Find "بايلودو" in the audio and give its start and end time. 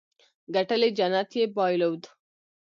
1.55-2.09